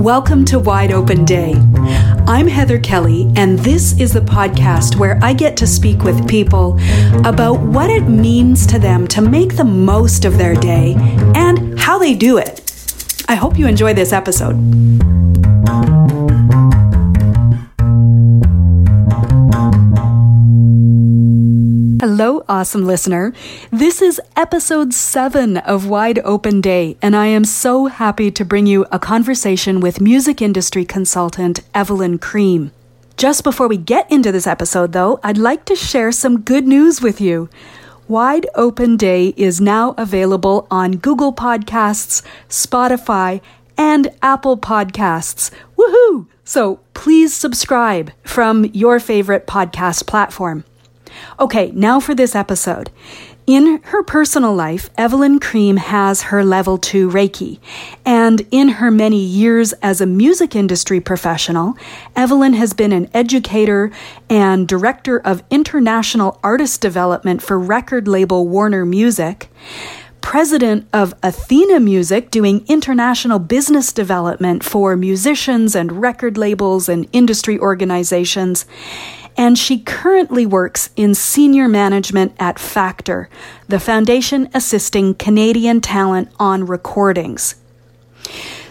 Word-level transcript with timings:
Welcome 0.00 0.46
to 0.46 0.58
Wide 0.58 0.92
Open 0.92 1.26
Day. 1.26 1.52
I'm 2.26 2.48
Heather 2.48 2.78
Kelly, 2.78 3.30
and 3.36 3.58
this 3.58 4.00
is 4.00 4.14
the 4.14 4.22
podcast 4.22 4.96
where 4.96 5.20
I 5.22 5.34
get 5.34 5.58
to 5.58 5.66
speak 5.66 6.04
with 6.04 6.26
people 6.26 6.78
about 7.26 7.60
what 7.60 7.90
it 7.90 8.08
means 8.08 8.66
to 8.68 8.78
them 8.78 9.06
to 9.08 9.20
make 9.20 9.56
the 9.56 9.64
most 9.64 10.24
of 10.24 10.38
their 10.38 10.54
day 10.54 10.94
and 11.34 11.78
how 11.78 11.98
they 11.98 12.14
do 12.14 12.38
it. 12.38 12.62
I 13.28 13.34
hope 13.34 13.58
you 13.58 13.66
enjoy 13.66 13.92
this 13.92 14.14
episode. 14.14 14.56
Hello, 22.00 22.42
awesome 22.48 22.86
listener. 22.86 23.34
This 23.70 24.00
is 24.00 24.18
episode 24.34 24.94
seven 24.94 25.58
of 25.58 25.86
Wide 25.86 26.18
Open 26.20 26.62
Day, 26.62 26.96
and 27.02 27.14
I 27.14 27.26
am 27.26 27.44
so 27.44 27.88
happy 27.88 28.30
to 28.30 28.42
bring 28.42 28.64
you 28.64 28.86
a 28.90 28.98
conversation 28.98 29.80
with 29.80 30.00
music 30.00 30.40
industry 30.40 30.86
consultant 30.86 31.60
Evelyn 31.74 32.16
Cream. 32.16 32.72
Just 33.18 33.44
before 33.44 33.68
we 33.68 33.76
get 33.76 34.10
into 34.10 34.32
this 34.32 34.46
episode, 34.46 34.92
though, 34.92 35.20
I'd 35.22 35.36
like 35.36 35.66
to 35.66 35.76
share 35.76 36.10
some 36.10 36.40
good 36.40 36.66
news 36.66 37.02
with 37.02 37.20
you. 37.20 37.50
Wide 38.08 38.46
Open 38.54 38.96
Day 38.96 39.34
is 39.36 39.60
now 39.60 39.94
available 39.98 40.66
on 40.70 40.92
Google 40.92 41.34
Podcasts, 41.34 42.22
Spotify, 42.48 43.42
and 43.76 44.08
Apple 44.22 44.56
Podcasts. 44.56 45.50
Woohoo! 45.76 46.28
So 46.44 46.80
please 46.94 47.34
subscribe 47.34 48.10
from 48.24 48.64
your 48.72 49.00
favorite 49.00 49.46
podcast 49.46 50.06
platform. 50.06 50.64
Okay, 51.38 51.70
now 51.72 52.00
for 52.00 52.14
this 52.14 52.34
episode. 52.34 52.90
In 53.46 53.80
her 53.86 54.04
personal 54.04 54.54
life, 54.54 54.90
Evelyn 54.96 55.40
Cream 55.40 55.76
has 55.78 56.22
her 56.22 56.44
level 56.44 56.78
2 56.78 57.10
Reiki. 57.10 57.58
And 58.04 58.46
in 58.52 58.68
her 58.68 58.92
many 58.92 59.18
years 59.18 59.72
as 59.82 60.00
a 60.00 60.06
music 60.06 60.54
industry 60.54 61.00
professional, 61.00 61.74
Evelyn 62.14 62.52
has 62.52 62.74
been 62.74 62.92
an 62.92 63.10
educator 63.12 63.90
and 64.28 64.68
director 64.68 65.18
of 65.18 65.42
international 65.50 66.38
artist 66.44 66.80
development 66.80 67.42
for 67.42 67.58
record 67.58 68.06
label 68.06 68.46
Warner 68.46 68.86
Music, 68.86 69.50
president 70.20 70.86
of 70.92 71.14
Athena 71.22 71.80
Music, 71.80 72.30
doing 72.30 72.64
international 72.68 73.40
business 73.40 73.92
development 73.92 74.62
for 74.62 74.96
musicians 74.96 75.74
and 75.74 76.00
record 76.00 76.38
labels 76.38 76.88
and 76.88 77.08
industry 77.12 77.58
organizations 77.58 78.64
and 79.36 79.58
she 79.58 79.78
currently 79.78 80.46
works 80.46 80.90
in 80.96 81.14
senior 81.14 81.68
management 81.68 82.34
at 82.38 82.58
Factor, 82.58 83.28
the 83.68 83.80
foundation 83.80 84.48
assisting 84.54 85.14
Canadian 85.14 85.80
talent 85.80 86.30
on 86.38 86.66
recordings. 86.66 87.54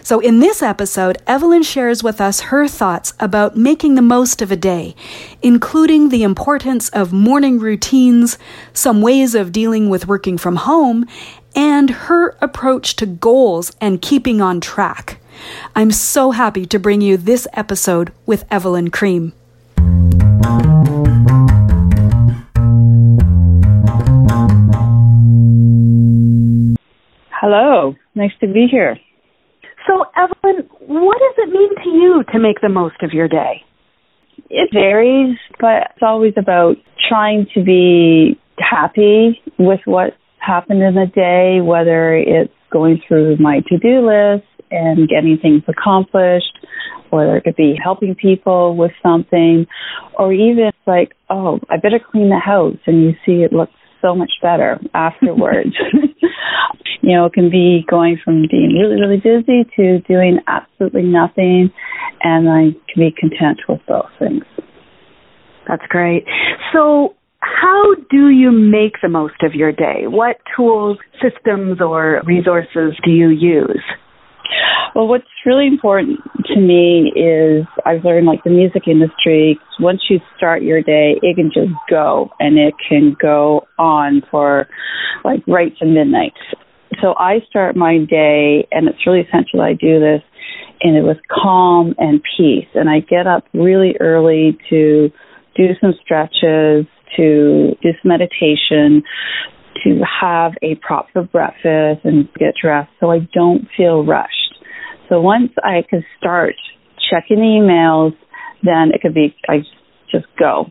So, 0.02 0.18
in 0.18 0.40
this 0.40 0.62
episode, 0.62 1.18
Evelyn 1.26 1.62
shares 1.62 2.02
with 2.02 2.20
us 2.20 2.40
her 2.40 2.66
thoughts 2.66 3.12
about 3.20 3.56
making 3.56 3.94
the 3.94 4.02
most 4.02 4.42
of 4.42 4.50
a 4.50 4.56
day, 4.56 4.96
including 5.42 6.08
the 6.08 6.24
importance 6.24 6.88
of 6.88 7.12
morning 7.12 7.58
routines, 7.58 8.38
some 8.72 9.02
ways 9.02 9.34
of 9.34 9.52
dealing 9.52 9.88
with 9.88 10.08
working 10.08 10.36
from 10.36 10.56
home, 10.56 11.06
and 11.54 11.90
her 11.90 12.36
approach 12.40 12.96
to 12.96 13.06
goals 13.06 13.72
and 13.80 14.02
keeping 14.02 14.40
on 14.40 14.60
track. 14.60 15.20
I'm 15.74 15.90
so 15.90 16.32
happy 16.32 16.66
to 16.66 16.78
bring 16.78 17.00
you 17.00 17.16
this 17.16 17.46
episode 17.52 18.12
with 18.26 18.44
Evelyn 18.50 18.90
Cream. 18.90 19.32
Hello, 27.32 27.94
nice 28.14 28.30
to 28.40 28.46
be 28.46 28.66
here. 28.70 28.96
So, 29.86 30.04
Evelyn, 30.16 30.68
what 30.80 31.18
does 31.18 31.34
it 31.38 31.50
mean 31.52 31.74
to 31.84 31.90
you 31.90 32.24
to 32.32 32.38
make 32.38 32.60
the 32.62 32.70
most 32.70 32.96
of 33.02 33.12
your 33.12 33.28
day? 33.28 33.62
It 34.48 34.70
varies, 34.72 35.36
but 35.58 35.90
it's 35.90 36.02
always 36.02 36.32
about 36.38 36.76
trying 37.08 37.46
to 37.54 37.62
be 37.62 38.38
happy 38.58 39.42
with 39.58 39.80
what 39.84 40.14
happened 40.38 40.82
in 40.82 40.94
the 40.94 41.06
day, 41.14 41.60
whether 41.60 42.14
it's 42.14 42.52
going 42.72 43.02
through 43.06 43.36
my 43.36 43.60
to 43.68 43.78
do 43.78 44.06
list 44.06 44.46
and 44.70 45.08
getting 45.08 45.38
things 45.40 45.62
accomplished, 45.68 46.59
whether 47.10 47.36
it 47.36 47.44
could 47.44 47.56
be 47.56 47.74
helping 47.82 48.14
people 48.14 48.76
with 48.76 48.92
something, 49.02 49.66
or 50.18 50.32
even 50.32 50.70
like, 50.86 51.12
oh, 51.28 51.60
I 51.68 51.76
better 51.76 52.00
clean 52.00 52.28
the 52.28 52.38
house, 52.38 52.78
and 52.86 53.02
you 53.02 53.12
see 53.26 53.42
it 53.42 53.52
looks 53.52 53.72
so 54.00 54.14
much 54.14 54.30
better 54.42 54.80
afterwards. 54.94 55.74
you 57.02 57.16
know, 57.16 57.26
it 57.26 57.32
can 57.32 57.50
be 57.50 57.84
going 57.88 58.18
from 58.24 58.46
being 58.50 58.74
really, 58.78 59.00
really 59.00 59.16
busy 59.16 59.68
to 59.76 60.00
doing 60.00 60.38
absolutely 60.46 61.02
nothing, 61.02 61.70
and 62.22 62.48
I 62.48 62.76
can 62.92 62.96
be 62.96 63.14
content 63.16 63.60
with 63.68 63.80
both 63.86 64.10
things. 64.18 64.44
That's 65.68 65.86
great. 65.88 66.24
So, 66.72 67.14
how 67.40 67.94
do 68.10 68.28
you 68.28 68.50
make 68.50 68.94
the 69.02 69.08
most 69.08 69.42
of 69.42 69.54
your 69.54 69.72
day? 69.72 70.02
What 70.04 70.36
tools, 70.56 70.98
systems, 71.22 71.80
or 71.80 72.22
resources 72.26 72.98
do 73.04 73.10
you 73.10 73.28
use? 73.28 73.82
Well, 74.94 75.06
what's 75.06 75.24
really 75.46 75.66
important 75.66 76.18
to 76.46 76.60
me 76.60 77.12
is 77.14 77.66
I've 77.86 78.04
learned 78.04 78.26
like 78.26 78.42
the 78.44 78.50
music 78.50 78.82
industry, 78.88 79.58
once 79.78 80.00
you 80.10 80.18
start 80.36 80.62
your 80.62 80.82
day, 80.82 81.14
it 81.22 81.36
can 81.36 81.50
just 81.54 81.72
go 81.88 82.30
and 82.40 82.58
it 82.58 82.74
can 82.88 83.16
go 83.20 83.66
on 83.78 84.22
for 84.30 84.66
like 85.24 85.40
right 85.46 85.76
to 85.78 85.86
midnight. 85.86 86.32
So 87.00 87.14
I 87.18 87.38
start 87.48 87.76
my 87.76 87.98
day 87.98 88.66
and 88.72 88.88
it's 88.88 89.06
really 89.06 89.20
essential 89.20 89.60
I 89.60 89.74
do 89.74 90.00
this 90.00 90.22
and 90.82 90.96
it 90.96 91.02
was 91.02 91.16
calm 91.30 91.94
and 91.98 92.20
peace. 92.36 92.68
And 92.74 92.90
I 92.90 93.00
get 93.00 93.26
up 93.26 93.44
really 93.54 93.94
early 94.00 94.58
to 94.70 95.10
do 95.56 95.66
some 95.80 95.94
stretches, 96.02 96.86
to 97.16 97.76
do 97.82 97.90
some 98.02 98.08
meditation, 98.08 99.02
to 99.84 100.00
have 100.20 100.52
a 100.62 100.74
proper 100.76 101.22
breakfast 101.22 102.04
and 102.04 102.28
get 102.38 102.54
dressed 102.60 102.90
so 103.00 103.10
I 103.10 103.20
don't 103.32 103.66
feel 103.76 104.04
rushed. 104.04 104.54
So 105.08 105.20
once 105.20 105.52
I 105.62 105.82
could 105.88 106.04
start 106.18 106.54
checking 107.10 107.38
the 107.38 107.42
emails, 107.42 108.16
then 108.62 108.92
it 108.94 109.00
could 109.00 109.14
be, 109.14 109.34
I 109.48 109.62
just 110.10 110.26
go. 110.38 110.66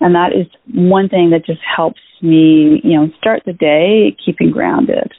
And 0.00 0.14
that 0.14 0.32
is 0.32 0.46
one 0.74 1.08
thing 1.08 1.30
that 1.30 1.44
just 1.44 1.60
helps 1.76 2.00
me, 2.22 2.80
you 2.82 2.98
know, 2.98 3.08
start 3.18 3.42
the 3.44 3.52
day 3.52 4.16
keeping 4.24 4.50
grounded. 4.50 5.12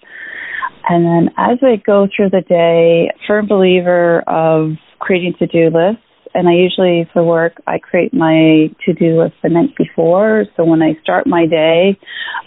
And 0.89 1.05
then 1.05 1.33
as 1.37 1.57
I 1.61 1.75
go 1.85 2.07
through 2.15 2.29
the 2.29 2.41
day, 2.47 3.11
firm 3.27 3.47
believer 3.47 4.21
of 4.27 4.71
creating 4.99 5.35
to-do 5.39 5.65
lists. 5.65 6.01
And 6.37 6.47
I 6.47 6.53
usually, 6.53 7.09
for 7.13 7.23
work, 7.23 7.53
I 7.65 7.79
create 7.79 8.13
my 8.13 8.69
to-do 8.85 9.19
list 9.19 9.33
the 9.41 9.49
night 9.49 9.75
before. 9.75 10.45
So 10.55 10.65
when 10.65 10.83
I 10.83 10.93
start 11.01 11.25
my 11.25 11.47
day, 11.47 11.97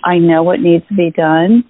I 0.04 0.18
know 0.18 0.44
what 0.44 0.60
needs 0.60 0.86
to 0.90 0.94
be 0.94 1.10
done. 1.10 1.64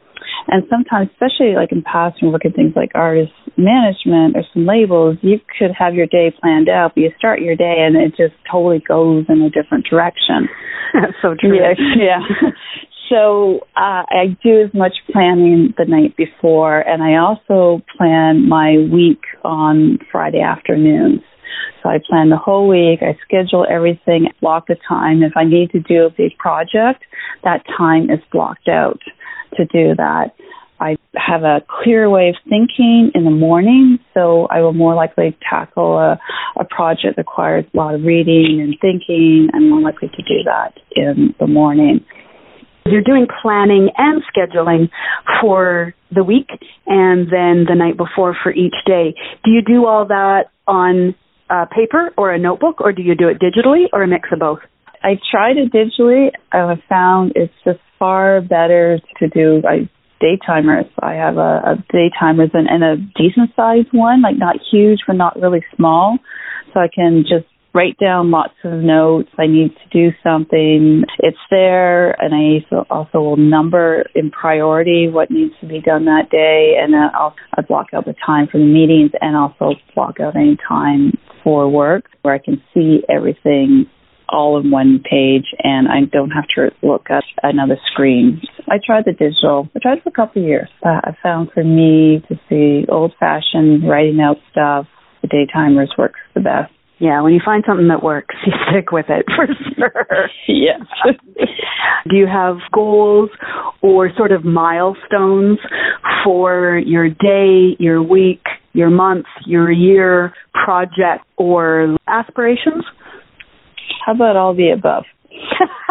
And 0.48 0.64
sometimes, 0.68 1.08
especially 1.12 1.54
like 1.56 1.72
in 1.72 1.80
past 1.80 2.20
when 2.20 2.28
we're 2.28 2.34
working 2.34 2.52
things 2.52 2.74
like 2.76 2.90
artist 2.94 3.32
management 3.56 4.36
or 4.36 4.42
some 4.52 4.66
labels, 4.66 5.16
you 5.22 5.40
could 5.58 5.70
have 5.72 5.94
your 5.94 6.06
day 6.06 6.30
planned 6.42 6.68
out, 6.68 6.92
but 6.94 7.00
you 7.00 7.10
start 7.16 7.40
your 7.40 7.56
day 7.56 7.76
and 7.78 7.96
it 7.96 8.10
just 8.10 8.34
totally 8.52 8.84
goes 8.86 9.24
in 9.30 9.40
a 9.40 9.48
different 9.48 9.86
direction. 9.88 10.46
That's 10.92 11.16
so 11.22 11.34
true. 11.40 11.56
Yeah. 11.56 11.72
yeah. 11.96 12.50
so 13.08 13.60
uh, 13.76 14.04
I 14.12 14.36
do 14.44 14.60
as 14.60 14.74
much 14.74 14.92
planning 15.10 15.72
the 15.78 15.86
night 15.86 16.18
before, 16.18 16.80
and 16.80 17.02
I 17.02 17.16
also 17.16 17.82
plan 17.96 18.46
my 18.46 18.76
week 18.92 19.22
on 19.42 20.00
Friday 20.12 20.42
afternoons. 20.42 21.22
So 21.82 21.88
I 21.88 21.98
plan 22.08 22.30
the 22.30 22.36
whole 22.36 22.68
week. 22.68 23.00
I 23.02 23.16
schedule 23.24 23.66
everything, 23.68 24.28
block 24.40 24.66
the 24.68 24.76
time. 24.88 25.22
If 25.22 25.32
I 25.36 25.44
need 25.44 25.70
to 25.70 25.80
do 25.80 26.04
a 26.04 26.10
big 26.10 26.36
project, 26.38 27.04
that 27.44 27.64
time 27.76 28.10
is 28.10 28.20
blocked 28.32 28.68
out 28.68 29.00
to 29.56 29.64
do 29.66 29.94
that. 29.96 30.34
I 30.80 30.96
have 31.14 31.42
a 31.42 31.60
clear 31.68 32.08
way 32.08 32.30
of 32.30 32.36
thinking 32.48 33.10
in 33.14 33.24
the 33.24 33.30
morning, 33.30 33.98
so 34.14 34.46
I 34.50 34.62
will 34.62 34.72
more 34.72 34.94
likely 34.94 35.36
tackle 35.48 35.98
a, 35.98 36.18
a 36.58 36.64
project 36.64 37.16
that 37.16 37.18
requires 37.18 37.66
a 37.72 37.76
lot 37.76 37.94
of 37.94 38.02
reading 38.02 38.60
and 38.62 38.74
thinking. 38.80 39.50
I'm 39.52 39.68
more 39.68 39.80
likely 39.80 40.08
to 40.08 40.22
do 40.22 40.42
that 40.46 40.72
in 40.96 41.34
the 41.38 41.46
morning. 41.46 42.04
You're 42.86 43.02
doing 43.02 43.26
planning 43.42 43.90
and 43.98 44.22
scheduling 44.34 44.88
for 45.40 45.94
the 46.10 46.24
week 46.24 46.48
and 46.86 47.26
then 47.26 47.66
the 47.68 47.74
night 47.76 47.98
before 47.98 48.34
for 48.42 48.50
each 48.50 48.74
day. 48.86 49.14
Do 49.44 49.50
you 49.50 49.60
do 49.60 49.86
all 49.86 50.06
that 50.06 50.46
on 50.66 51.14
uh, 51.50 51.66
paper 51.66 52.10
or 52.16 52.32
a 52.32 52.38
notebook, 52.38 52.80
or 52.80 52.92
do 52.92 53.02
you 53.02 53.14
do 53.14 53.28
it 53.28 53.38
digitally, 53.40 53.86
or 53.92 54.02
a 54.02 54.08
mix 54.08 54.28
of 54.32 54.38
both? 54.38 54.60
I 55.02 55.18
tried 55.30 55.56
it 55.56 55.72
digitally. 55.72 56.28
I 56.52 56.74
found 56.88 57.32
it's 57.34 57.52
just 57.64 57.80
far 57.98 58.40
better 58.40 59.00
to 59.18 59.28
do. 59.28 59.62
I 59.66 59.88
day 60.20 60.38
timers. 60.46 60.84
I 61.00 61.14
have 61.14 61.38
a, 61.38 61.62
a 61.64 61.84
day 61.90 62.10
timers 62.18 62.50
and, 62.52 62.68
and 62.68 62.84
a 62.84 62.96
decent 63.16 63.50
sized 63.56 63.88
one, 63.92 64.22
like 64.22 64.36
not 64.38 64.56
huge 64.70 65.00
but 65.06 65.14
not 65.14 65.40
really 65.40 65.64
small. 65.74 66.18
So 66.72 66.80
I 66.80 66.88
can 66.94 67.22
just 67.22 67.46
write 67.72 67.96
down 67.98 68.30
lots 68.30 68.54
of 68.64 68.72
notes. 68.72 69.30
I 69.38 69.46
need 69.46 69.70
to 69.70 69.88
do 69.92 70.14
something. 70.22 71.04
It's 71.18 71.38
there, 71.50 72.10
and 72.20 72.34
I 72.34 72.84
also 72.90 73.18
will 73.18 73.36
number 73.36 74.04
in 74.14 74.30
priority 74.30 75.08
what 75.08 75.30
needs 75.30 75.54
to 75.60 75.66
be 75.66 75.80
done 75.80 76.04
that 76.04 76.30
day, 76.30 76.74
and 76.80 76.92
then 76.92 77.08
I'll 77.14 77.34
I 77.56 77.62
block 77.62 77.86
out 77.94 78.04
the 78.04 78.14
time 78.24 78.48
for 78.50 78.58
the 78.58 78.64
meetings, 78.64 79.12
and 79.20 79.36
also 79.36 79.74
block 79.94 80.20
out 80.20 80.36
any 80.36 80.56
time 80.68 81.12
for 81.42 81.68
work 81.68 82.04
where 82.22 82.34
I 82.34 82.38
can 82.38 82.62
see 82.74 83.00
everything 83.08 83.86
all 84.28 84.60
in 84.60 84.70
one 84.70 85.02
page 85.02 85.46
and 85.62 85.88
I 85.88 86.04
don't 86.10 86.30
have 86.30 86.44
to 86.54 86.70
look 86.86 87.06
at 87.10 87.24
another 87.42 87.76
screen. 87.92 88.40
I 88.68 88.76
tried 88.84 89.04
the 89.04 89.12
digital. 89.12 89.68
I 89.74 89.78
tried 89.80 90.02
for 90.02 90.10
a 90.10 90.12
couple 90.12 90.42
of 90.42 90.48
years. 90.48 90.68
But 90.82 91.04
I 91.04 91.16
found 91.22 91.50
for 91.52 91.64
me 91.64 92.22
to 92.28 92.36
see 92.48 92.86
old 92.88 93.12
fashioned 93.18 93.88
writing 93.88 94.20
out 94.20 94.36
stuff, 94.52 94.86
the 95.22 95.28
day 95.28 95.46
timers 95.52 95.92
works 95.98 96.20
the 96.34 96.40
best. 96.40 96.72
Yeah, 96.98 97.22
when 97.22 97.32
you 97.32 97.40
find 97.42 97.64
something 97.66 97.88
that 97.88 98.02
works, 98.02 98.34
you 98.46 98.52
stick 98.70 98.92
with 98.92 99.06
it 99.08 99.24
for 99.34 99.46
sure. 99.74 100.28
yes. 100.48 100.82
Do 102.08 102.16
you 102.16 102.26
have 102.26 102.56
goals 102.72 103.30
or 103.82 104.10
sort 104.16 104.32
of 104.32 104.44
milestones 104.44 105.58
for 106.24 106.78
your 106.78 107.08
day, 107.08 107.76
your 107.78 108.02
week, 108.02 108.42
your 108.72 108.90
month, 108.90 109.26
your 109.46 109.70
year 109.70 110.32
project 110.64 111.24
or 111.36 111.96
aspirations? 112.06 112.84
How 114.04 114.14
about 114.14 114.36
all 114.36 114.54
the 114.54 114.70
above? 114.70 115.04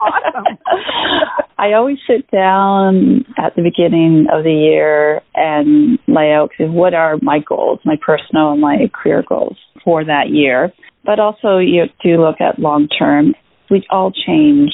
awesome. 0.00 0.58
I 1.58 1.72
always 1.72 1.98
sit 2.06 2.30
down 2.30 3.24
at 3.36 3.56
the 3.56 3.62
beginning 3.62 4.26
of 4.32 4.44
the 4.44 4.52
year 4.52 5.20
and 5.34 5.98
lay 6.06 6.32
out 6.32 6.50
what 6.58 6.94
are 6.94 7.18
my 7.20 7.40
goals, 7.40 7.80
my 7.84 7.96
personal 8.00 8.52
and 8.52 8.60
my 8.60 8.88
career 8.94 9.24
goals 9.28 9.56
for 9.84 10.04
that 10.04 10.28
year. 10.30 10.72
But 11.04 11.18
also 11.18 11.58
you 11.58 11.84
do 12.02 12.22
look 12.22 12.40
at 12.40 12.58
long 12.58 12.88
term. 12.88 13.34
We 13.70 13.84
all 13.90 14.12
change. 14.12 14.70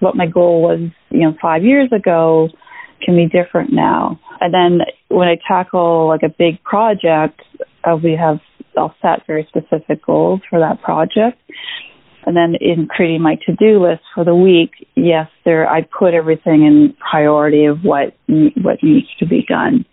What 0.00 0.16
my 0.16 0.26
goal 0.26 0.62
was, 0.62 0.80
you 1.10 1.20
know, 1.20 1.34
five 1.40 1.62
years 1.62 1.90
ago 1.92 2.48
can 3.04 3.16
be 3.16 3.26
different 3.26 3.72
now. 3.72 4.18
And 4.40 4.54
then 4.54 4.78
when 5.14 5.28
I 5.28 5.38
tackle 5.46 6.08
like 6.08 6.22
a 6.22 6.28
big 6.28 6.62
project, 6.62 7.40
uh, 7.84 7.96
we 7.96 8.12
have 8.12 8.40
I'll 8.76 8.94
set 9.00 9.26
very 9.26 9.46
specific 9.48 10.04
goals 10.04 10.40
for 10.50 10.58
that 10.58 10.82
project. 10.82 11.38
And 12.26 12.36
then 12.36 12.54
in 12.60 12.86
creating 12.86 13.22
my 13.22 13.36
to-do 13.46 13.80
list 13.80 14.02
for 14.14 14.24
the 14.24 14.34
week, 14.34 14.70
yes, 14.96 15.28
there 15.44 15.68
I 15.68 15.82
put 15.82 16.14
everything 16.14 16.64
in 16.64 16.94
priority 16.98 17.66
of 17.66 17.80
what 17.82 18.16
what 18.26 18.82
needs 18.82 19.06
to 19.18 19.26
be 19.26 19.44
done. 19.48 19.84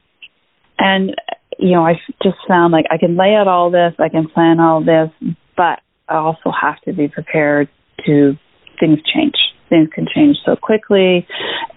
And 0.79 1.15
you 1.59 1.71
know, 1.71 1.85
I 1.85 1.93
just 2.23 2.37
found 2.47 2.71
like 2.71 2.85
I 2.89 2.97
can 2.97 3.17
lay 3.17 3.35
out 3.35 3.47
all 3.47 3.69
this, 3.69 3.93
I 3.99 4.09
can 4.09 4.27
plan 4.27 4.59
all 4.59 4.83
this, 4.83 5.11
but 5.55 5.79
I 6.09 6.15
also 6.15 6.51
have 6.59 6.79
to 6.85 6.93
be 6.93 7.07
prepared 7.07 7.69
to 8.05 8.35
things 8.79 8.99
change. 9.13 9.35
Things 9.71 9.87
can 9.95 10.05
change 10.13 10.35
so 10.45 10.57
quickly, 10.59 11.25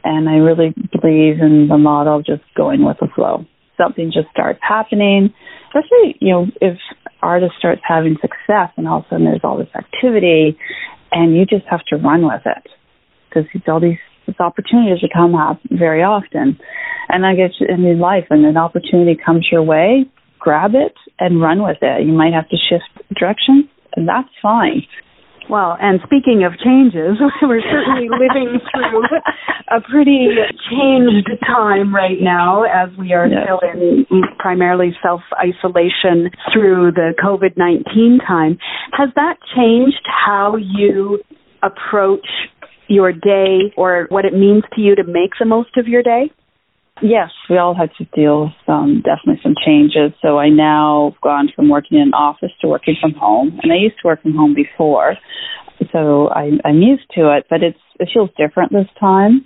and 0.02 0.28
I 0.28 0.42
really 0.42 0.74
believe 0.90 1.38
in 1.38 1.68
the 1.70 1.78
model 1.78 2.18
of 2.18 2.26
just 2.26 2.42
going 2.56 2.84
with 2.84 2.98
the 3.00 3.06
flow. 3.14 3.46
Something 3.78 4.10
just 4.12 4.28
starts 4.30 4.58
happening, 4.60 5.32
especially 5.68 6.18
you 6.20 6.32
know 6.34 6.46
if 6.60 6.76
artist 7.22 7.54
starts 7.58 7.80
having 7.86 8.16
success 8.20 8.74
and 8.76 8.86
all 8.86 8.98
of 8.98 9.04
a 9.06 9.08
sudden 9.08 9.24
there's 9.24 9.40
all 9.42 9.56
this 9.56 9.72
activity 9.74 10.58
and 11.14 11.36
you 11.36 11.46
just 11.46 11.64
have 11.70 11.80
to 11.86 11.96
run 11.96 12.26
with 12.26 12.42
it 12.44 12.68
because 13.28 13.48
all 13.68 13.80
these, 13.80 13.98
these 14.26 14.36
opportunities 14.40 14.98
that 15.00 15.10
come 15.14 15.34
up 15.34 15.60
very 15.70 16.02
often. 16.02 16.58
And 17.08 17.24
I 17.24 17.34
guess 17.34 17.52
in 17.60 17.98
life, 17.98 18.24
when 18.28 18.44
an 18.44 18.56
opportunity 18.56 19.18
comes 19.24 19.46
your 19.50 19.62
way, 19.62 20.06
grab 20.38 20.72
it 20.74 20.94
and 21.18 21.40
run 21.40 21.62
with 21.62 21.78
it. 21.80 22.06
You 22.06 22.12
might 22.12 22.32
have 22.32 22.48
to 22.48 22.56
shift 22.56 23.08
direction, 23.18 23.68
and 23.96 24.08
that's 24.08 24.28
fine. 24.42 24.82
Well, 25.48 25.76
and 25.80 26.00
speaking 26.04 26.44
of 26.44 26.58
changes, 26.58 27.20
we're 27.42 27.60
certainly 27.60 28.08
living 28.22 28.60
through 28.72 29.04
a 29.70 29.80
pretty 29.80 30.28
changed 30.70 31.30
time 31.46 31.94
right 31.94 32.20
now 32.20 32.62
as 32.62 32.88
we 32.98 33.12
are 33.12 33.26
yes. 33.26 33.44
still 33.44 33.60
in 33.62 34.06
primarily 34.38 34.96
self 35.02 35.20
isolation 35.38 36.30
through 36.52 36.92
the 36.92 37.12
COVID 37.22 37.56
19 37.56 38.20
time. 38.26 38.58
Has 38.92 39.10
that 39.16 39.36
changed 39.54 40.02
how 40.04 40.56
you 40.56 41.20
approach 41.62 42.26
your 42.88 43.12
day 43.12 43.72
or 43.76 44.06
what 44.10 44.24
it 44.24 44.34
means 44.34 44.62
to 44.74 44.80
you 44.80 44.94
to 44.94 45.04
make 45.04 45.32
the 45.38 45.46
most 45.46 45.76
of 45.76 45.88
your 45.88 46.02
day? 46.02 46.30
Yes, 47.02 47.30
we 47.50 47.58
all 47.58 47.74
had 47.74 47.90
to 47.98 48.04
deal 48.14 48.44
with 48.44 48.52
some 48.66 49.02
definitely 49.02 49.40
some 49.42 49.54
changes. 49.64 50.12
So 50.22 50.38
I 50.38 50.48
now 50.48 51.10
have 51.10 51.20
gone 51.20 51.48
from 51.54 51.68
working 51.68 51.98
in 51.98 52.08
an 52.08 52.14
office 52.14 52.52
to 52.60 52.68
working 52.68 52.94
from 53.00 53.14
home, 53.14 53.58
and 53.62 53.72
I 53.72 53.76
used 53.76 53.96
to 54.02 54.08
work 54.08 54.22
from 54.22 54.34
home 54.34 54.54
before, 54.54 55.16
so 55.92 56.28
I, 56.28 56.52
I'm 56.64 56.80
used 56.80 57.10
to 57.16 57.36
it. 57.36 57.46
But 57.50 57.62
it's 57.62 57.78
it 57.98 58.10
feels 58.14 58.30
different 58.38 58.72
this 58.72 58.86
time, 59.00 59.44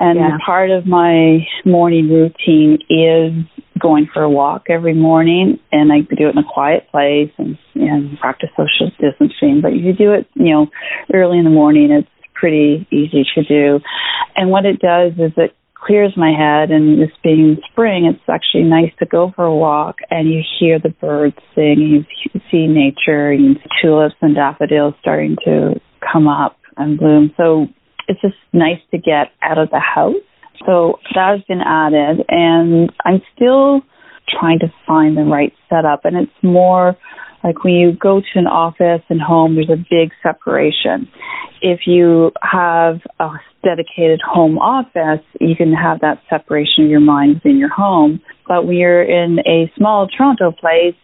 and 0.00 0.18
yeah. 0.18 0.38
part 0.44 0.70
of 0.70 0.86
my 0.86 1.46
morning 1.66 2.08
routine 2.08 2.78
is 2.88 3.32
going 3.78 4.08
for 4.12 4.22
a 4.22 4.30
walk 4.30 4.64
every 4.70 4.94
morning, 4.94 5.60
and 5.72 5.92
I 5.92 6.00
do 6.00 6.28
it 6.28 6.30
in 6.30 6.38
a 6.38 6.50
quiet 6.50 6.90
place 6.90 7.30
and 7.36 7.58
and 7.74 8.18
practice 8.18 8.48
social 8.56 8.90
distancing. 8.98 9.60
But 9.60 9.74
if 9.74 9.84
you 9.84 9.92
do 9.92 10.14
it, 10.14 10.26
you 10.32 10.50
know, 10.50 10.66
early 11.12 11.36
in 11.36 11.44
the 11.44 11.50
morning, 11.50 11.90
it's 11.90 12.08
pretty 12.32 12.86
easy 12.90 13.26
to 13.34 13.44
do. 13.44 13.80
And 14.34 14.50
what 14.50 14.64
it 14.64 14.80
does 14.80 15.12
is 15.12 15.32
it 15.36 15.54
clears 15.86 16.12
my 16.16 16.32
head 16.32 16.70
and 16.70 17.00
this 17.00 17.14
being 17.22 17.56
spring 17.70 18.06
it's 18.06 18.28
actually 18.28 18.64
nice 18.64 18.92
to 18.98 19.06
go 19.06 19.32
for 19.36 19.44
a 19.44 19.54
walk 19.54 19.96
and 20.10 20.28
you 20.28 20.42
hear 20.58 20.78
the 20.78 20.88
birds 20.88 21.36
sing 21.54 22.04
you 22.34 22.40
see 22.50 22.66
nature 22.66 23.30
and 23.30 23.58
tulips 23.80 24.14
and 24.20 24.34
daffodils 24.34 24.94
starting 25.00 25.36
to 25.44 25.74
come 26.12 26.26
up 26.26 26.58
and 26.76 26.98
bloom 26.98 27.32
so 27.36 27.66
it's 28.08 28.20
just 28.20 28.34
nice 28.52 28.80
to 28.90 28.98
get 28.98 29.28
out 29.42 29.58
of 29.58 29.70
the 29.70 29.80
house 29.80 30.14
so 30.66 30.98
that 31.14 31.36
has 31.36 31.40
been 31.46 31.60
added 31.60 32.24
and 32.28 32.90
i'm 33.04 33.22
still 33.34 33.80
trying 34.28 34.58
to 34.58 34.66
find 34.86 35.16
the 35.16 35.22
right 35.22 35.52
setup 35.68 36.04
and 36.04 36.16
it's 36.16 36.42
more 36.42 36.96
like 37.44 37.62
when 37.62 37.74
you 37.74 37.92
go 37.92 38.20
to 38.20 38.38
an 38.40 38.48
office 38.48 39.02
and 39.08 39.20
home, 39.20 39.54
there's 39.54 39.70
a 39.70 39.76
big 39.76 40.10
separation. 40.20 41.08
If 41.62 41.80
you 41.86 42.32
have 42.42 42.96
a 43.20 43.28
dedicated 43.66 44.20
home 44.22 44.58
office, 44.58 45.24
you 45.40 45.56
can 45.56 45.72
have 45.72 46.00
that 46.00 46.22
separation 46.30 46.84
of 46.84 46.90
your 46.90 47.00
mind 47.00 47.34
within 47.34 47.58
your 47.58 47.74
home. 47.74 48.20
But 48.46 48.66
when 48.66 48.76
you're 48.76 49.02
in 49.02 49.40
a 49.40 49.70
small 49.76 50.06
Toronto 50.06 50.52
place, 50.52 50.94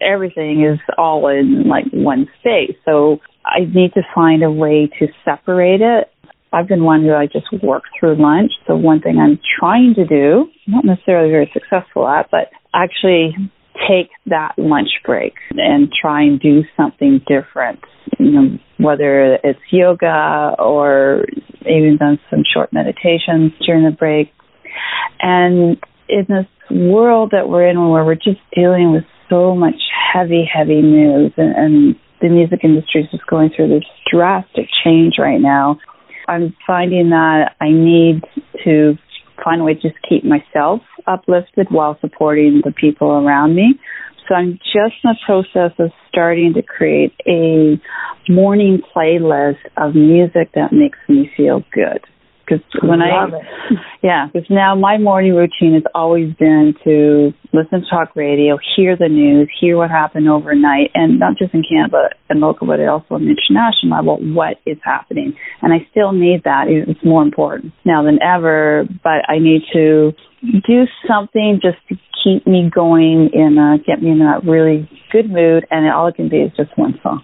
everything 0.00 0.66
is 0.66 0.80
all 0.98 1.28
in 1.28 1.68
like 1.68 1.84
one 1.92 2.26
space. 2.40 2.76
So 2.84 3.18
I 3.44 3.60
need 3.60 3.92
to 3.94 4.02
find 4.12 4.42
a 4.42 4.50
way 4.50 4.90
to 4.98 5.06
separate 5.24 5.82
it. 5.82 6.10
I've 6.52 6.66
been 6.66 6.82
one 6.82 7.02
who 7.02 7.14
I 7.14 7.26
just 7.26 7.46
work 7.62 7.84
through 7.98 8.20
lunch. 8.20 8.50
So 8.66 8.74
one 8.74 9.00
thing 9.00 9.18
I'm 9.18 9.38
trying 9.60 9.94
to 9.94 10.04
do, 10.04 10.50
not 10.66 10.84
necessarily 10.84 11.30
very 11.30 11.48
successful 11.52 12.08
at, 12.08 12.28
but 12.30 12.50
actually 12.74 13.36
take 13.88 14.10
that 14.26 14.54
lunch 14.56 14.90
break 15.04 15.34
and 15.50 15.90
try 15.92 16.22
and 16.22 16.40
do 16.40 16.62
something 16.76 17.20
different. 17.26 17.80
You 18.18 18.30
know, 18.30 18.58
whether 18.78 19.34
it's 19.42 19.60
yoga 19.70 20.54
or 20.58 21.24
even 21.62 21.96
done 21.98 22.18
some 22.30 22.42
short 22.52 22.72
meditations 22.72 23.52
during 23.64 23.84
the 23.84 23.90
break. 23.90 24.32
And 25.20 25.78
in 26.08 26.26
this 26.28 26.46
world 26.70 27.30
that 27.32 27.48
we're 27.48 27.68
in 27.68 27.88
where 27.88 28.04
we're 28.04 28.14
just 28.14 28.40
dealing 28.54 28.92
with 28.92 29.04
so 29.28 29.54
much 29.54 29.80
heavy, 30.12 30.48
heavy 30.52 30.82
news 30.82 31.32
and, 31.36 31.54
and 31.54 31.96
the 32.20 32.28
music 32.28 32.60
industry 32.62 33.02
is 33.02 33.10
just 33.10 33.26
going 33.26 33.50
through 33.54 33.68
this 33.68 33.84
drastic 34.12 34.66
change 34.84 35.14
right 35.18 35.40
now. 35.40 35.78
I'm 36.28 36.54
finding 36.66 37.10
that 37.10 37.56
I 37.60 37.70
need 37.70 38.22
to 38.64 38.96
find 39.44 39.60
a 39.60 39.64
way 39.64 39.74
to 39.74 39.80
just 39.80 39.96
keep 40.08 40.24
myself 40.24 40.80
uplifted 41.06 41.68
while 41.70 41.98
supporting 42.00 42.62
the 42.64 42.72
people 42.72 43.10
around 43.10 43.54
me. 43.54 43.78
So 44.28 44.34
I'm 44.34 44.58
just 44.62 44.94
in 45.02 45.10
the 45.10 45.16
process 45.26 45.72
of 45.78 45.90
starting 46.08 46.54
to 46.54 46.62
create 46.62 47.12
a 47.26 47.80
morning 48.28 48.80
playlist 48.94 49.58
of 49.76 49.94
music 49.94 50.52
that 50.54 50.72
makes 50.72 50.98
me 51.08 51.30
feel 51.36 51.64
good. 51.72 52.00
Because 52.50 52.64
when 52.82 53.00
I, 53.00 53.26
it. 53.26 53.78
yeah, 54.02 54.26
because 54.26 54.48
now 54.50 54.74
my 54.74 54.98
morning 54.98 55.34
routine 55.34 55.74
has 55.74 55.84
always 55.94 56.34
been 56.34 56.74
to 56.84 57.32
listen 57.52 57.82
to 57.82 57.86
talk 57.88 58.16
radio, 58.16 58.58
hear 58.76 58.96
the 58.96 59.08
news, 59.08 59.48
hear 59.60 59.76
what 59.76 59.90
happened 59.90 60.28
overnight, 60.28 60.90
and 60.94 61.18
not 61.18 61.38
just 61.38 61.54
in 61.54 61.62
Canada 61.62 62.10
and 62.28 62.40
local, 62.40 62.66
but 62.66 62.80
also 62.80 63.14
on 63.14 63.24
the 63.24 63.30
international 63.30 63.96
level, 63.96 64.18
what 64.34 64.56
is 64.66 64.78
happening. 64.84 65.34
And 65.62 65.72
I 65.72 65.86
still 65.90 66.12
need 66.12 66.42
that. 66.44 66.66
It's 66.68 67.04
more 67.04 67.22
important 67.22 67.72
now 67.84 68.02
than 68.02 68.18
ever, 68.22 68.84
but 69.04 69.28
I 69.28 69.38
need 69.38 69.62
to 69.72 70.12
do 70.42 70.84
something 71.06 71.60
just 71.62 71.78
to 71.88 71.96
keep 72.24 72.46
me 72.46 72.70
going 72.74 73.30
and 73.32 73.58
uh, 73.58 73.82
get 73.86 74.02
me 74.02 74.10
in 74.10 74.18
that 74.18 74.44
really 74.44 74.88
good 75.12 75.30
mood, 75.30 75.66
and 75.70 75.88
all 75.92 76.08
it 76.08 76.16
can 76.16 76.28
be 76.28 76.38
is 76.38 76.52
just 76.56 76.76
one 76.76 76.98
song. 77.02 77.22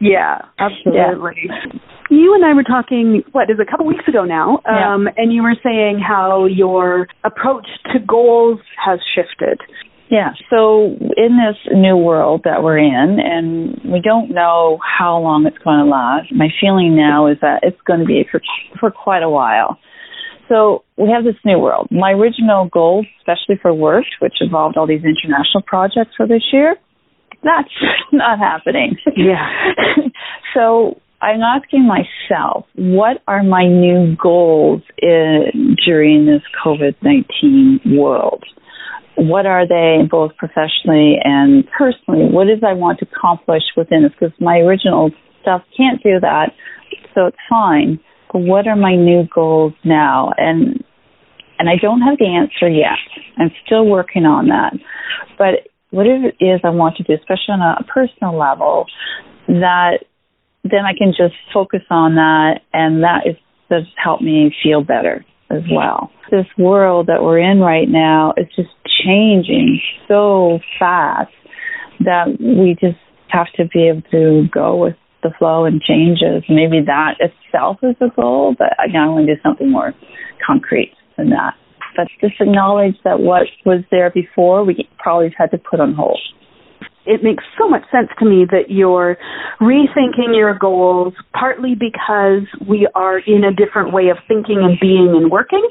Yeah, 0.00 0.38
absolutely. 0.58 1.46
Yeah. 1.46 1.78
You 2.10 2.34
and 2.34 2.44
I 2.44 2.54
were 2.54 2.64
talking, 2.64 3.22
what 3.32 3.50
is 3.50 3.58
a 3.60 3.70
couple 3.70 3.86
weeks 3.86 4.08
ago 4.08 4.24
now, 4.24 4.58
um, 4.68 5.06
yeah. 5.06 5.12
and 5.16 5.32
you 5.32 5.42
were 5.42 5.54
saying 5.62 6.00
how 6.00 6.46
your 6.46 7.06
approach 7.22 7.66
to 7.92 8.00
goals 8.00 8.58
has 8.84 8.98
shifted. 9.14 9.60
Yeah. 10.10 10.30
So 10.48 10.96
in 11.16 11.38
this 11.38 11.56
new 11.72 11.96
world 11.96 12.42
that 12.44 12.64
we're 12.64 12.78
in, 12.78 13.18
and 13.22 13.78
we 13.84 14.00
don't 14.00 14.30
know 14.30 14.78
how 14.82 15.18
long 15.18 15.46
it's 15.46 15.58
going 15.58 15.78
to 15.78 15.88
last, 15.88 16.32
my 16.32 16.48
feeling 16.60 16.96
now 16.96 17.28
is 17.28 17.36
that 17.42 17.60
it's 17.62 17.80
going 17.86 18.00
to 18.00 18.06
be 18.06 18.24
for, 18.28 18.40
for 18.80 18.90
quite 18.90 19.22
a 19.22 19.30
while. 19.30 19.78
So 20.48 20.82
we 20.96 21.10
have 21.14 21.22
this 21.22 21.38
new 21.44 21.60
world. 21.60 21.86
My 21.92 22.10
original 22.10 22.66
goal, 22.66 23.06
especially 23.20 23.54
for 23.62 23.72
work, 23.72 24.04
which 24.20 24.34
involved 24.40 24.76
all 24.76 24.86
these 24.86 25.04
international 25.04 25.62
projects 25.64 26.10
for 26.16 26.26
this 26.26 26.42
year, 26.52 26.74
that's 27.42 27.68
not 28.12 28.38
happening. 28.38 28.96
Yeah. 29.16 29.72
so 30.54 31.00
I'm 31.20 31.40
asking 31.40 31.86
myself, 31.86 32.66
what 32.76 33.18
are 33.26 33.42
my 33.42 33.66
new 33.66 34.16
goals 34.20 34.82
in, 34.98 35.76
during 35.84 36.26
this 36.26 36.42
COVID 36.64 36.94
19 37.02 37.80
world? 37.96 38.44
what 39.20 39.44
are 39.44 39.68
they 39.68 40.06
both 40.10 40.32
professionally 40.36 41.16
and 41.22 41.64
personally? 41.76 42.24
What 42.32 42.48
is 42.48 42.62
I 42.66 42.72
want 42.72 43.00
to 43.00 43.06
accomplish 43.06 43.62
within 43.76 44.02
this? 44.02 44.12
Because 44.18 44.34
my 44.40 44.58
original 44.58 45.10
stuff 45.42 45.62
can't 45.76 46.02
do 46.02 46.20
that, 46.20 46.50
so 47.14 47.26
it's 47.26 47.36
fine. 47.48 48.00
But 48.32 48.40
what 48.40 48.66
are 48.66 48.76
my 48.76 48.96
new 48.96 49.24
goals 49.32 49.74
now? 49.84 50.32
And 50.38 50.82
and 51.58 51.68
I 51.68 51.76
don't 51.80 52.00
have 52.00 52.16
the 52.18 52.26
answer 52.26 52.72
yet. 52.72 52.96
I'm 53.36 53.50
still 53.66 53.84
working 53.84 54.24
on 54.24 54.48
that. 54.48 54.72
But 55.36 55.68
what 55.90 56.06
it 56.06 56.36
is 56.40 56.60
I 56.64 56.70
want 56.70 56.96
to 56.96 57.02
do, 57.02 57.14
especially 57.14 57.54
on 57.54 57.60
a 57.60 57.84
personal 57.84 58.38
level, 58.38 58.86
that 59.48 60.04
then 60.62 60.84
I 60.84 60.92
can 60.96 61.12
just 61.16 61.34
focus 61.52 61.82
on 61.90 62.14
that, 62.16 62.60
and 62.72 63.02
that 63.02 63.26
is 63.26 63.36
does 63.70 63.84
help 64.02 64.20
me 64.20 64.52
feel 64.62 64.82
better 64.82 65.24
as 65.50 65.62
well. 65.70 66.10
This 66.30 66.46
world 66.58 67.06
that 67.06 67.22
we're 67.22 67.38
in 67.38 67.60
right 67.60 67.88
now 67.88 68.34
is 68.36 68.46
just 68.56 68.70
changing 69.04 69.80
so 70.08 70.58
fast 70.78 71.32
that 72.00 72.36
we 72.40 72.76
just 72.80 72.98
have 73.28 73.46
to 73.56 73.66
be 73.72 73.88
able 73.88 74.02
to 74.10 74.48
go 74.52 74.76
with 74.76 74.96
the 75.22 75.30
flow 75.38 75.64
and 75.64 75.80
changes. 75.80 76.42
Maybe 76.48 76.80
that 76.86 77.14
itself 77.20 77.78
is 77.82 77.96
a 78.00 78.08
goal, 78.14 78.54
but 78.58 78.72
again, 78.84 79.02
I 79.02 79.08
want 79.08 79.26
to 79.26 79.34
do 79.34 79.40
something 79.42 79.70
more 79.70 79.94
concrete 80.44 80.94
than 81.16 81.30
that. 81.30 81.54
But 81.96 82.08
just 82.20 82.40
acknowledge 82.40 82.96
that 83.04 83.20
what 83.20 83.46
was 83.64 83.82
there 83.90 84.10
before, 84.10 84.64
we 84.64 84.88
probably 84.98 85.34
had 85.36 85.50
to 85.50 85.58
put 85.58 85.80
on 85.80 85.94
hold. 85.94 86.20
It 87.06 87.24
makes 87.24 87.42
so 87.58 87.68
much 87.68 87.82
sense 87.90 88.08
to 88.18 88.24
me 88.24 88.44
that 88.50 88.70
you're 88.70 89.16
rethinking 89.60 90.36
your 90.36 90.56
goals 90.56 91.14
partly 91.32 91.74
because 91.74 92.46
we 92.68 92.86
are 92.94 93.18
in 93.18 93.42
a 93.42 93.52
different 93.52 93.92
way 93.92 94.08
of 94.10 94.18
thinking 94.28 94.58
and 94.62 94.78
being 94.78 95.14
and 95.16 95.30
working 95.30 95.66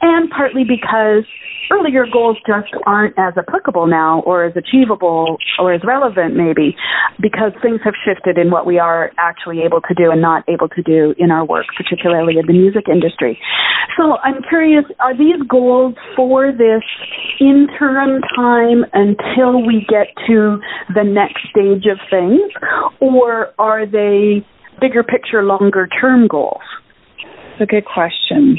and 0.00 0.30
partly 0.30 0.64
because 0.64 1.24
earlier 1.70 2.06
goals 2.12 2.36
just 2.46 2.72
aren't 2.86 3.14
as 3.18 3.34
applicable 3.36 3.86
now 3.86 4.20
or 4.26 4.44
as 4.44 4.54
achievable 4.56 5.36
or 5.58 5.72
as 5.72 5.80
relevant 5.84 6.36
maybe 6.36 6.76
because 7.20 7.52
things 7.62 7.80
have 7.84 7.94
shifted 8.04 8.38
in 8.38 8.50
what 8.50 8.66
we 8.66 8.78
are 8.78 9.10
actually 9.18 9.60
able 9.62 9.80
to 9.80 9.94
do 9.94 10.10
and 10.10 10.20
not 10.20 10.44
able 10.48 10.68
to 10.68 10.82
do 10.82 11.14
in 11.18 11.30
our 11.30 11.44
work 11.44 11.66
particularly 11.76 12.38
in 12.38 12.46
the 12.46 12.52
music 12.52 12.84
industry 12.88 13.38
so 13.96 14.16
i'm 14.22 14.42
curious 14.48 14.84
are 15.00 15.16
these 15.16 15.40
goals 15.48 15.94
for 16.16 16.52
this 16.52 16.82
interim 17.40 18.20
time 18.36 18.84
until 18.92 19.64
we 19.66 19.86
get 19.88 20.08
to 20.26 20.60
the 20.94 21.02
next 21.02 21.48
stage 21.50 21.86
of 21.90 21.98
things, 22.10 22.50
or 23.00 23.52
are 23.58 23.86
they 23.86 24.46
bigger 24.80 25.02
picture, 25.02 25.42
longer 25.42 25.88
term 26.00 26.26
goals? 26.28 26.62
It's 27.52 27.62
a 27.62 27.66
good 27.66 27.84
question. 27.84 28.58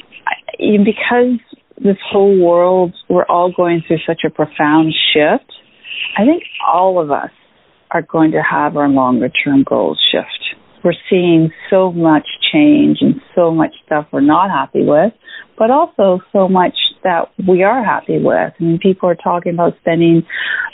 Because 0.59 1.39
this 1.83 1.97
whole 2.11 2.37
world, 2.39 2.93
we're 3.09 3.25
all 3.25 3.51
going 3.55 3.83
through 3.87 3.99
such 4.05 4.21
a 4.25 4.29
profound 4.29 4.93
shift, 5.13 5.51
I 6.17 6.25
think 6.25 6.43
all 6.65 7.01
of 7.01 7.11
us 7.11 7.31
are 7.91 8.01
going 8.01 8.31
to 8.31 8.41
have 8.41 8.77
our 8.77 8.87
longer 8.87 9.29
term 9.29 9.63
goals 9.67 9.99
shift. 10.11 10.55
We're 10.83 10.93
seeing 11.09 11.51
so 11.69 11.91
much 11.91 12.25
change 12.51 12.99
and 13.01 13.15
so 13.35 13.51
much 13.51 13.71
stuff 13.85 14.07
we're 14.11 14.21
not 14.21 14.49
happy 14.49 14.83
with, 14.83 15.13
but 15.57 15.69
also 15.69 16.19
so 16.31 16.47
much 16.47 16.73
that 17.03 17.31
we 17.47 17.63
are 17.63 17.83
happy 17.83 18.17
with. 18.19 18.53
I 18.59 18.63
mean, 18.63 18.79
people 18.79 19.09
are 19.09 19.15
talking 19.15 19.53
about 19.53 19.73
spending 19.81 20.23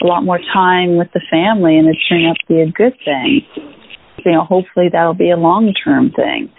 a 0.02 0.06
lot 0.06 0.24
more 0.24 0.38
time 0.52 0.96
with 0.96 1.08
the 1.12 1.20
family, 1.30 1.76
and 1.76 1.88
it's 1.88 1.98
turning 2.08 2.26
out 2.26 2.36
to 2.40 2.54
be 2.54 2.60
a 2.60 2.70
good 2.70 2.94
thing. 3.04 3.42
You 4.24 4.32
know, 4.32 4.44
hopefully 4.44 4.88
that'll 4.90 5.14
be 5.14 5.30
a 5.30 5.36
long 5.36 5.72
term 5.84 6.10
thing. 6.10 6.50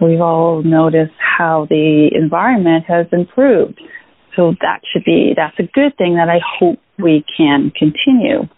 We've 0.00 0.20
all 0.20 0.62
noticed 0.62 1.14
how 1.18 1.66
the 1.68 2.10
environment 2.12 2.84
has 2.88 3.06
improved. 3.12 3.80
So 4.36 4.54
that 4.60 4.80
should 4.92 5.04
be, 5.04 5.32
that's 5.36 5.58
a 5.58 5.62
good 5.62 5.96
thing 5.96 6.16
that 6.16 6.28
I 6.28 6.40
hope 6.58 6.78
we 6.98 7.24
can 7.36 7.72
continue. 7.76 8.48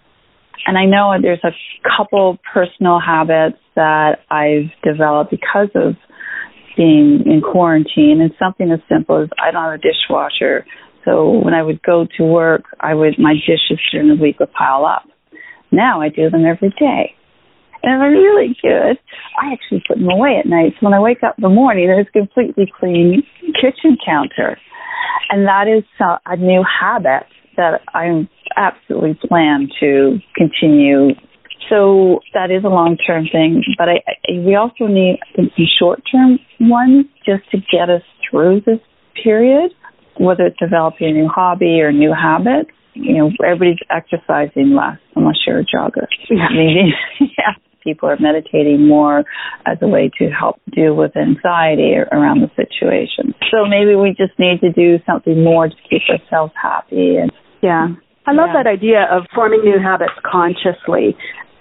And 0.67 0.77
I 0.77 0.85
know 0.85 1.15
there's 1.21 1.45
a 1.45 1.53
couple 1.97 2.39
personal 2.53 2.99
habits 2.99 3.59
that 3.77 4.19
I've 4.31 4.71
developed 4.83 5.31
because 5.31 5.69
of 5.75 5.95
being 6.77 7.23
in 7.25 7.41
quarantine 7.41 8.21
and 8.21 8.33
something 8.39 8.71
as 8.71 8.81
simple 8.89 9.23
as 9.23 9.29
I 9.39 9.51
don't 9.51 9.63
have 9.63 9.75
a 9.75 9.79
dishwasher. 9.79 10.67
So 11.05 11.31
when 11.31 11.55
I 11.55 11.63
would 11.63 11.83
go 11.83 12.07
to 12.17 12.25
work, 12.25 12.65
I 12.81 12.95
would 12.95 13.19
my 13.19 13.35
dishes 13.35 13.79
during 13.93 14.09
the 14.09 14.21
week 14.21 14.41
would 14.41 14.53
pile 14.53 14.85
up. 14.85 15.05
Now 15.71 16.01
I 16.01 16.09
do 16.09 16.29
them 16.31 16.45
every 16.45 16.71
day. 16.71 17.15
And 17.83 18.03
they're 18.03 18.11
really 18.11 18.57
good. 18.61 18.99
I 19.41 19.53
actually 19.53 19.85
put 19.87 19.99
them 19.99 20.09
away 20.09 20.37
at 20.41 20.47
night. 20.47 20.73
So 20.81 20.87
when 20.87 20.95
I 20.95 21.01
wake 21.01 21.23
up 21.23 21.39
in 21.39 21.43
the 21.43 21.49
morning, 21.49 21.87
there's 21.87 22.07
a 22.09 22.19
completely 22.19 22.73
clean 22.81 23.23
kitchen 23.55 23.97
counter. 24.05 24.59
And 25.31 25.47
that 25.47 25.67
is 25.69 25.85
a 26.27 26.37
new 26.37 26.63
habit 26.65 27.27
that 27.57 27.81
I 27.95 28.29
absolutely 28.57 29.19
plan 29.29 29.69
to 29.81 30.19
continue 30.37 31.15
so 31.69 32.21
that 32.33 32.51
is 32.51 32.65
a 32.65 32.69
long 32.69 32.97
term 32.97 33.27
thing, 33.31 33.63
but 33.79 33.89
I, 33.89 34.03
I, 34.07 34.39
we 34.39 34.55
also 34.55 34.87
need 34.87 35.19
some 35.35 35.51
short 35.79 36.03
term 36.11 36.39
ones 36.61 37.07
just 37.25 37.51
to 37.51 37.59
get 37.59 37.91
us 37.91 38.03
through 38.29 38.63
this 38.65 38.79
period, 39.23 39.73
whether 40.19 40.47
it's 40.47 40.59
developing 40.59 41.09
a 41.09 41.13
new 41.13 41.29
hobby 41.29 41.81
or 41.81 41.93
new 41.93 42.13
habits. 42.15 42.71
You 42.95 43.15
know, 43.15 43.31
everybody's 43.45 43.83
exercising 43.91 44.75
less 44.75 44.99
unless 45.17 45.37
you're 45.47 45.61
a 45.61 45.65
jogger. 45.65 46.07
Yeah. 46.31 46.49
Maybe, 46.51 46.95
yeah. 47.37 47.55
People 47.87 48.09
are 48.11 48.19
meditating 48.19 48.87
more 48.87 49.23
as 49.65 49.79
a 49.81 49.87
way 49.87 50.11
to 50.19 50.29
help 50.29 50.61
deal 50.75 50.97
with 50.97 51.17
anxiety 51.17 51.95
around 52.11 52.43
the 52.43 52.51
situation. 52.59 53.33
So 53.53 53.65
maybe 53.65 53.95
we 53.95 54.11
just 54.11 54.37
need 54.39 54.61
to 54.61 54.73
do 54.73 54.99
something 55.07 55.43
more 55.43 55.69
to 55.69 55.77
keep 55.89 56.03
ourselves 56.11 56.53
happy 56.61 57.17
and 57.17 57.31
yeah. 57.63 57.89
I 58.27 58.33
love 58.33 58.51
yeah. 58.51 58.63
that 58.63 58.67
idea 58.67 59.07
of 59.09 59.23
forming 59.35 59.63
new 59.63 59.79
habits 59.79 60.13
consciously 60.25 61.17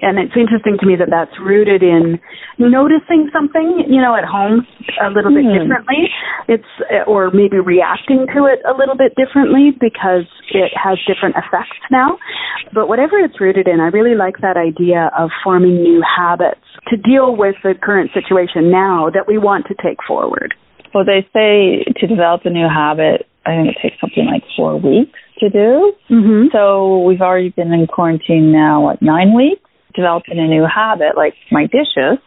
and 0.05 0.21
it's 0.21 0.37
interesting 0.37 0.77
to 0.77 0.85
me 0.85 0.93
that 1.01 1.09
that's 1.09 1.33
rooted 1.41 1.81
in 1.81 2.21
noticing 2.61 3.25
something, 3.33 3.89
you 3.89 3.97
know, 3.97 4.13
at 4.13 4.21
home 4.23 4.61
a 5.01 5.09
little 5.09 5.33
mm. 5.33 5.41
bit 5.41 5.49
hmm. 5.49 5.57
differently. 5.57 6.01
It's 6.45 6.71
or 7.09 7.33
maybe 7.33 7.57
reacting 7.57 8.29
to 8.37 8.45
it 8.45 8.61
a 8.69 8.77
little 8.77 8.93
bit 8.93 9.17
differently 9.17 9.73
because 9.73 10.29
it 10.53 10.69
has 10.77 11.01
different 11.09 11.33
effects 11.41 11.81
now. 11.89 12.21
But 12.69 12.85
whatever 12.85 13.17
it's 13.17 13.41
rooted 13.41 13.67
in, 13.67 13.81
I 13.81 13.89
really 13.89 14.13
like 14.13 14.45
that 14.45 14.61
idea 14.61 15.09
of 15.17 15.33
forming 15.43 15.81
new 15.81 16.05
habits 16.05 16.61
to 16.93 16.97
deal 17.01 17.35
with 17.35 17.55
the 17.65 17.73
current 17.73 18.11
situation 18.13 18.69
now 18.69 19.09
that 19.09 19.25
we 19.27 19.41
want 19.41 19.65
to 19.73 19.75
take 19.81 19.97
forward. 20.05 20.53
Well, 20.93 21.03
they 21.03 21.25
say 21.33 21.81
to 21.97 22.05
develop 22.05 22.45
a 22.45 22.53
new 22.53 22.69
habit, 22.69 23.25
I 23.45 23.57
think 23.57 23.73
it 23.73 23.81
takes 23.81 23.99
something 23.99 24.25
like 24.29 24.43
four 24.55 24.77
weeks 24.77 25.17
to 25.39 25.49
do. 25.49 25.93
Mm-hmm. 26.13 26.53
So 26.53 27.01
we've 27.01 27.21
already 27.21 27.49
been 27.49 27.73
in 27.73 27.87
quarantine 27.87 28.51
now, 28.51 28.85
what, 28.85 29.01
nine 29.01 29.35
weeks? 29.35 29.64
Developing 29.95 30.39
a 30.39 30.47
new 30.47 30.65
habit, 30.65 31.15
like 31.15 31.33
my 31.51 31.63
dishes, 31.65 32.19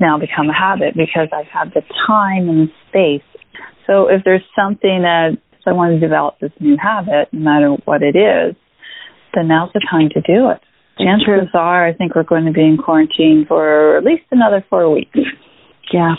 now 0.00 0.18
become 0.18 0.48
a 0.48 0.54
habit 0.54 0.94
because 0.96 1.28
I've 1.32 1.50
had 1.52 1.72
the 1.74 1.82
time 2.06 2.48
and 2.48 2.68
the 2.68 2.72
space. 2.88 3.42
So 3.86 4.08
if 4.08 4.22
there's 4.24 4.44
something 4.56 5.02
that 5.02 5.36
someone 5.64 5.90
to 5.90 6.00
develop 6.00 6.38
this 6.40 6.52
new 6.60 6.76
habit, 6.80 7.28
no 7.32 7.40
matter 7.40 7.76
what 7.84 8.02
it 8.02 8.16
is, 8.16 8.56
then 9.34 9.48
now's 9.48 9.70
the 9.72 9.86
time 9.90 10.08
to 10.10 10.20
do 10.20 10.50
it. 10.50 10.60
Chances 10.98 11.48
are, 11.54 11.86
I 11.86 11.94
think 11.94 12.14
we're 12.14 12.22
going 12.22 12.44
to 12.44 12.52
be 12.52 12.62
in 12.62 12.76
quarantine 12.76 13.46
for 13.48 13.96
at 13.96 14.04
least 14.04 14.24
another 14.30 14.64
four 14.68 14.92
weeks. 14.92 15.18
Yeah. 15.92 16.14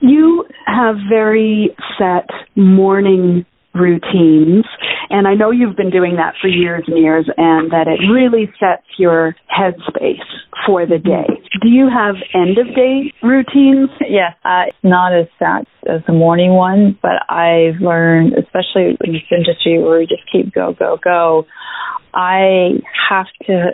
You 0.00 0.44
have 0.66 0.96
very 1.08 1.74
set 1.98 2.28
morning 2.56 3.44
routines. 3.74 4.64
And 5.10 5.26
I 5.26 5.34
know 5.34 5.50
you've 5.50 5.76
been 5.76 5.90
doing 5.90 6.16
that 6.16 6.34
for 6.40 6.48
years 6.48 6.84
and 6.86 6.98
years, 6.98 7.28
and 7.36 7.70
that 7.70 7.86
it 7.88 8.00
really 8.12 8.50
sets 8.60 8.86
your 8.98 9.34
headspace 9.48 10.24
for 10.66 10.86
the 10.86 10.98
day. 10.98 11.26
Do 11.62 11.68
you 11.68 11.88
have 11.88 12.16
end 12.34 12.58
of 12.58 12.74
day 12.74 13.12
routines? 13.22 13.90
Yes, 14.00 14.34
uh, 14.44 14.64
not 14.82 15.12
as 15.12 15.26
set 15.38 15.66
as 15.88 16.02
the 16.06 16.12
morning 16.12 16.52
one, 16.52 16.98
but 17.00 17.24
I've 17.28 17.80
learned, 17.80 18.34
especially 18.34 18.96
in 19.02 19.12
this 19.12 19.22
industry 19.30 19.82
where 19.82 19.98
we 19.98 20.06
just 20.06 20.30
keep 20.30 20.52
go, 20.52 20.74
go, 20.78 20.98
go, 21.02 21.46
I 22.14 22.80
have 23.08 23.26
to 23.46 23.72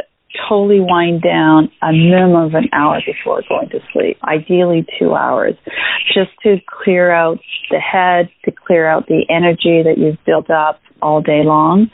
totally 0.49 0.81
wind 0.81 1.23
down 1.23 1.71
a 1.83 1.93
minimum 1.93 2.47
of 2.47 2.55
an 2.55 2.69
hour 2.73 3.01
before 3.07 3.43
going 3.49 3.69
to 3.71 3.81
sleep, 3.93 4.19
ideally 4.25 4.87
two 4.99 5.15
hours, 5.15 5.55
just 6.13 6.31
to 6.43 6.57
clear 6.67 7.11
out 7.11 7.39
the 7.71 7.79
head, 7.79 8.29
to 8.45 8.53
clear 8.53 8.87
out 8.87 9.07
the 9.07 9.25
energy 9.31 9.83
that 9.83 9.97
you've 9.97 10.23
built 10.27 10.51
up 10.51 10.81
all 11.01 11.21
day 11.21 11.43
long. 11.45 11.91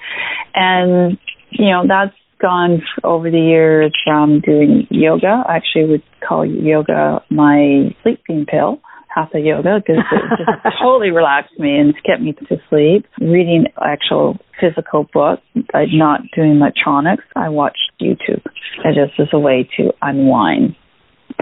And 0.55 1.19
you 1.51 1.71
know, 1.71 1.85
that's 1.87 2.15
gone 2.41 2.83
over 3.05 3.31
the 3.31 3.39
years 3.39 3.95
from 4.05 4.41
doing 4.41 4.87
yoga. 4.91 5.45
I 5.47 5.57
actually 5.57 5.87
would 5.87 6.03
call 6.27 6.47
yoga 6.47 7.23
my 7.31 7.95
sleeping 8.03 8.47
pill. 8.47 8.81
Hatha 9.15 9.41
yoga 9.41 9.81
because 9.81 10.03
it 10.13 10.39
just 10.39 10.77
totally 10.83 11.11
relaxed 11.11 11.59
me 11.59 11.77
and 11.79 11.95
kept 12.05 12.23
me 12.23 12.33
to 12.33 12.57
sleep. 12.69 13.07
Reading 13.21 13.67
actual 13.83 14.39
physical 14.61 15.07
books, 15.13 15.43
not 15.75 16.21
doing 16.35 16.53
electronics. 16.53 17.25
I 17.35 17.49
watched 17.49 17.91
YouTube. 18.01 18.45
It 18.85 18.95
just 18.95 19.19
as 19.19 19.29
a 19.33 19.39
way 19.39 19.69
to 19.77 19.93
unwind. 20.01 20.77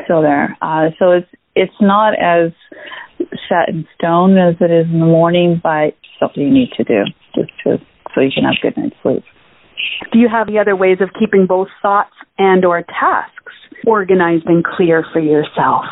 So 0.07 0.23
there. 0.23 0.57
Uh, 0.63 0.91
so 0.99 1.11
it's 1.13 1.29
it's 1.55 1.81
not 1.81 2.15
as 2.15 2.53
set 3.49 3.69
in 3.69 3.87
stone 3.97 4.39
as 4.39 4.55
it 4.61 4.71
is 4.71 4.87
in 4.87 5.01
the 5.01 5.07
morning, 5.07 5.61
but 5.63 5.97
something 6.21 6.43
you 6.43 6.51
need 6.51 6.71
to 6.77 6.85
do 6.85 7.05
just 7.35 7.51
to 7.65 7.79
so 8.15 8.21
you 8.21 8.31
can 8.35 8.45
have 8.45 8.55
good 8.63 8.77
night's 8.77 8.97
sleep. 9.03 9.25
Do 10.13 10.19
you 10.19 10.29
have 10.29 10.49
any 10.49 10.59
other 10.59 10.75
ways 10.75 10.99
of 11.01 11.11
keeping 11.19 11.47
both 11.47 11.69
thoughts 11.83 12.15
and 12.39 12.65
or 12.65 12.83
tasks 12.83 13.53
organized 13.87 14.47
and 14.47 14.65
clear 14.65 15.05
for 15.13 15.21
yourself? 15.21 15.85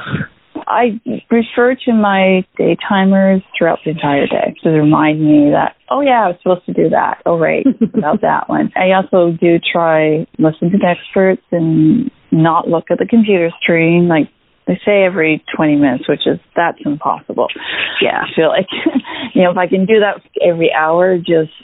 I 0.67 1.01
refer 1.31 1.77
to 1.87 1.93
my 1.93 2.45
day 2.59 2.77
timers 2.89 3.43
throughout 3.57 3.79
the 3.85 3.93
entire 3.93 4.27
day 4.27 4.55
to 4.63 4.71
remind 4.71 5.21
me 5.21 5.51
that, 5.53 5.77
oh 5.91 6.01
yeah, 6.01 6.25
I 6.25 6.29
was 6.29 6.37
supposed 6.43 6.67
to 6.67 6.73
do 6.73 6.89
that. 6.91 7.23
Oh 7.25 7.39
right, 7.39 7.65
about 7.95 8.23
that 8.23 8.49
one. 8.49 8.73
I 8.77 8.93
also 8.93 9.37
do 9.39 9.59
try 9.61 10.27
listen 10.39 10.71
to 10.71 10.79
the 10.79 10.87
experts 10.87 11.43
and 11.53 12.11
not 12.33 12.69
look 12.69 12.85
at 12.91 12.99
the 12.99 13.07
computer 13.07 13.51
screen. 13.63 14.09
Like 14.09 14.29
they 14.67 14.81
say 14.85 15.05
every 15.05 15.45
20 15.55 15.77
minutes, 15.77 16.09
which 16.09 16.27
is, 16.27 16.39
that's 16.57 16.79
impossible. 16.85 17.47
Yeah, 18.03 18.23
I 18.23 18.35
feel 18.35 18.49
like, 18.49 18.67
you 19.35 19.43
know, 19.43 19.53
if 19.53 19.57
I 19.57 19.69
can 19.69 19.87
do 19.87 20.01
that 20.01 20.21
every 20.43 20.73
hour, 20.73 21.17
just 21.19 21.55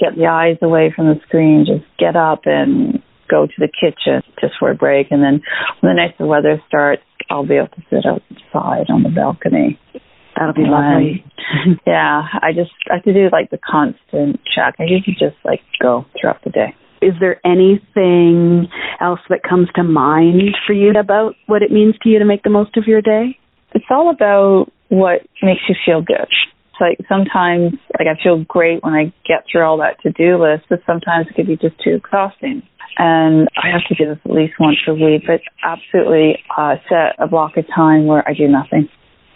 get 0.00 0.16
the 0.16 0.26
eyes 0.26 0.56
away 0.62 0.92
from 0.94 1.06
the 1.06 1.20
screen, 1.26 1.66
just 1.66 1.86
get 1.98 2.16
up 2.16 2.42
and 2.44 3.02
go 3.30 3.46
to 3.46 3.52
the 3.58 3.68
kitchen 3.68 4.22
just 4.40 4.54
for 4.58 4.70
a 4.70 4.74
break. 4.74 5.08
And 5.10 5.22
then 5.22 5.42
when 5.80 5.94
the 5.94 6.02
nicer 6.02 6.26
weather 6.26 6.60
starts, 6.66 7.02
I'll 7.30 7.46
be 7.46 7.56
able 7.56 7.68
to 7.68 7.82
sit 7.90 8.06
outside 8.06 8.90
on 8.90 9.02
the 9.02 9.10
balcony. 9.10 9.78
That'll 10.36 10.54
be 10.54 10.62
lovely. 10.64 11.24
yeah, 11.86 12.22
I 12.40 12.52
just 12.54 12.70
I 12.90 12.94
have 12.96 13.04
to 13.04 13.12
do 13.12 13.28
like 13.32 13.50
the 13.50 13.58
constant 13.58 14.40
check. 14.54 14.76
I 14.78 14.84
usually 14.84 15.16
just 15.18 15.36
like 15.44 15.60
go 15.82 16.06
throughout 16.18 16.42
the 16.44 16.50
day. 16.50 16.74
Is 17.00 17.14
there 17.20 17.40
anything 17.44 18.68
else 19.00 19.20
that 19.28 19.42
comes 19.48 19.68
to 19.76 19.84
mind 19.84 20.56
for 20.66 20.72
you 20.72 20.90
about 20.90 21.34
what 21.46 21.62
it 21.62 21.70
means 21.70 21.94
to 22.02 22.08
you 22.08 22.18
to 22.18 22.24
make 22.24 22.42
the 22.42 22.50
most 22.50 22.76
of 22.76 22.84
your 22.86 23.02
day? 23.02 23.38
It's 23.74 23.84
all 23.90 24.10
about 24.10 24.66
what 24.88 25.22
makes 25.42 25.62
you 25.68 25.76
feel 25.84 26.02
good. 26.02 26.28
Like 26.80 26.98
sometimes 27.08 27.74
like 27.98 28.08
I 28.08 28.22
feel 28.22 28.44
great 28.44 28.82
when 28.82 28.94
I 28.94 29.12
get 29.26 29.44
through 29.50 29.62
all 29.62 29.78
that 29.78 30.00
to 30.02 30.12
do 30.12 30.40
list, 30.42 30.64
but 30.68 30.80
sometimes 30.86 31.26
it 31.28 31.34
can 31.34 31.46
be 31.46 31.56
just 31.56 31.78
too 31.82 31.94
exhausting. 31.94 32.62
And 32.98 33.48
I 33.56 33.70
have 33.70 33.86
to 33.88 33.94
do 33.94 34.10
this 34.10 34.18
at 34.24 34.30
least 34.30 34.54
once 34.58 34.78
a 34.88 34.94
week, 34.94 35.22
but 35.26 35.40
absolutely 35.62 36.42
uh, 36.56 36.76
set 36.88 37.14
a 37.18 37.28
block 37.28 37.56
of 37.56 37.64
time 37.74 38.06
where 38.06 38.26
I 38.28 38.34
do 38.34 38.48
nothing. 38.48 38.88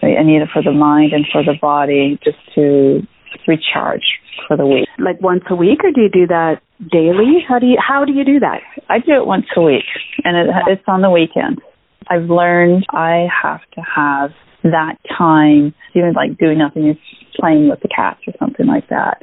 I 0.03 0.25
need 0.25 0.43
it 0.43 0.49
for 0.53 0.63
the 0.63 0.73
mind 0.73 1.13
and 1.13 1.25
for 1.31 1.45
the 1.45 1.55
body 1.61 2.19
just 2.25 2.39
to 2.57 3.07
recharge 3.47 4.03
for 4.49 4.57
the 4.57 4.67
week. 4.67 4.89
Like 4.99 5.21
once 5.21 5.45
a 5.49 5.55
week, 5.55 5.79
or 5.85 5.93
do 5.93 6.01
you 6.01 6.11
do 6.11 6.27
that 6.27 6.61
daily? 6.91 7.45
How 7.47 7.59
do 7.59 7.67
you 7.67 7.79
how 7.79 8.05
do 8.05 8.13
you 8.13 8.25
do 8.25 8.41
that? 8.41 8.61
I 8.89 8.99
do 8.99 9.13
it 9.13 9.27
once 9.27 9.47
a 9.57 9.63
week, 9.63 9.85
and 10.25 10.37
it, 10.37 10.55
it's 10.67 10.83
on 10.89 11.03
the 11.03 11.11
weekend. 11.11 11.61
I've 12.09 12.29
learned 12.29 12.85
I 12.91 13.29
have 13.43 13.61
to 13.75 13.81
have 13.81 14.31
that 14.63 14.97
time, 15.17 15.75
even 15.95 16.13
like 16.15 16.39
doing 16.39 16.59
nothing, 16.59 16.89
is 16.89 16.97
playing 17.39 17.69
with 17.69 17.81
the 17.81 17.89
cats 17.89 18.21
or 18.27 18.35
something 18.39 18.67
like 18.67 18.89
that. 18.89 19.23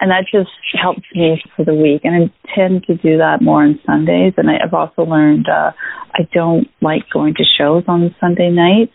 And 0.00 0.10
that 0.10 0.24
just 0.32 0.50
helps 0.80 1.02
me 1.14 1.42
for 1.56 1.64
the 1.64 1.74
week. 1.74 2.02
And 2.04 2.14
I 2.30 2.54
tend 2.54 2.84
to 2.84 2.96
do 2.96 3.18
that 3.18 3.42
more 3.42 3.62
on 3.62 3.78
Sundays. 3.86 4.34
And 4.36 4.48
I've 4.50 4.74
also 4.74 5.02
learned 5.02 5.48
uh, 5.48 5.72
I 6.14 6.28
don't 6.32 6.68
like 6.80 7.02
going 7.12 7.34
to 7.34 7.44
shows 7.44 7.84
on 7.88 8.14
Sunday 8.20 8.50
nights 8.50 8.92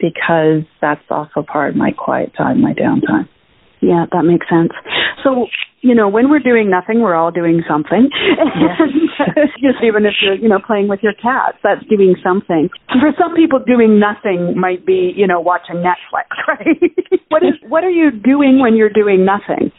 because 0.00 0.62
that's 0.80 1.04
also 1.10 1.42
part 1.42 1.70
of 1.70 1.76
my 1.76 1.90
quiet 1.90 2.32
time, 2.36 2.60
my 2.60 2.72
downtime. 2.72 3.28
Yeah, 3.80 4.06
that 4.10 4.22
makes 4.24 4.48
sense. 4.48 4.72
So, 5.22 5.46
you 5.80 5.94
know, 5.94 6.08
when 6.08 6.30
we're 6.30 6.42
doing 6.42 6.70
nothing, 6.70 7.00
we're 7.00 7.14
all 7.14 7.30
doing 7.30 7.62
something. 7.68 8.10
And 9.18 9.50
just 9.60 9.82
even 9.82 10.06
if 10.06 10.14
you're, 10.22 10.34
you 10.34 10.48
know, 10.48 10.60
playing 10.64 10.88
with 10.88 11.00
your 11.02 11.12
cats, 11.12 11.58
that's 11.62 11.84
doing 11.88 12.14
something. 12.22 12.70
For 12.88 13.12
some 13.18 13.34
people, 13.34 13.58
doing 13.58 13.98
nothing 13.98 14.58
might 14.58 14.86
be, 14.86 15.12
you 15.16 15.26
know, 15.26 15.40
watching 15.40 15.76
Netflix, 15.76 16.30
right? 16.48 17.20
what 17.28 17.42
is 17.42 17.54
what 17.68 17.84
are 17.84 17.90
you 17.90 18.10
doing 18.10 18.60
when 18.60 18.76
you're 18.76 18.90
doing 18.90 19.24
nothing? 19.24 19.72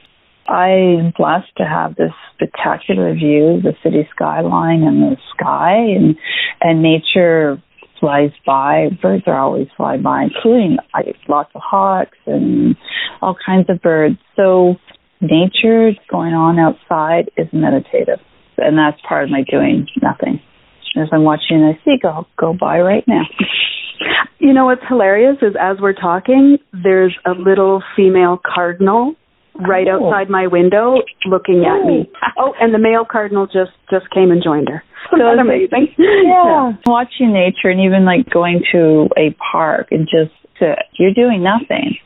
I'm 0.48 1.14
blessed 1.16 1.56
to 1.58 1.64
have 1.64 1.96
this 1.96 2.12
spectacular 2.34 3.14
view 3.14 3.58
of 3.58 3.64
the 3.64 3.74
city 3.84 4.08
skyline 4.14 4.84
and 4.84 5.04
the 5.04 5.18
sky 5.36 5.76
and 5.76 6.16
and 6.62 6.82
nature 6.82 7.62
flies 8.00 8.32
by. 8.46 8.90
Birds 9.02 9.24
are 9.28 9.38
always 9.40 9.68
flying 9.76 10.02
by, 10.02 10.24
including 10.24 10.78
I, 10.94 11.14
lots 11.28 11.52
of 11.56 11.62
hawks 11.64 12.18
and 12.26 12.76
all 13.22 13.36
kinds 13.46 13.70
of 13.70 13.82
birds. 13.82 14.18
So 14.36 14.76
nature 15.22 15.92
going 16.10 16.34
on 16.34 16.60
outside 16.60 17.32
is 17.38 17.48
meditative, 17.52 18.20
and 18.58 18.78
that's 18.78 19.00
part 19.08 19.26
of 19.26 19.30
my 19.30 19.44
doing 19.50 19.88
nothing. 20.02 20.42
As 20.98 21.08
I'm 21.12 21.24
watching 21.24 21.62
a 21.62 21.74
seagull 21.86 22.28
go 22.38 22.56
by 22.60 22.80
right 22.80 23.04
now. 23.08 23.24
You 24.40 24.54
know 24.54 24.66
what's 24.66 24.82
hilarious 24.88 25.36
is 25.42 25.54
as 25.60 25.78
we're 25.82 25.94
talking, 25.94 26.58
there's 26.72 27.14
a 27.26 27.32
little 27.32 27.84
female 27.96 28.40
cardinal 28.42 29.16
right 29.68 29.88
oh. 29.90 30.08
outside 30.08 30.30
my 30.30 30.48
window 30.48 30.96
looking 31.26 31.66
at 31.68 31.86
me. 31.86 32.10
Oh, 32.42 32.54
and 32.62 32.74
the 32.74 32.80
male 32.80 33.04
cardinal 33.04 33.48
just 33.48 33.72
just 33.92 34.10
came 34.12 34.32
and 34.32 34.42
joined 34.42 34.70
her. 34.70 34.82
So 35.12 35.18
that's 35.20 35.40
amazing. 35.40 35.94
Yeah. 35.98 36.24
yeah. 36.24 36.72
Watching 36.86 37.34
nature 37.34 37.70
and 37.70 37.82
even 37.82 38.06
like 38.06 38.30
going 38.30 38.64
to 38.72 39.10
a 39.18 39.36
park 39.52 39.88
and 39.92 40.08
just 40.08 40.34
to, 40.60 40.76
you're 40.98 41.14
doing 41.14 41.44
nothing. 41.44 41.98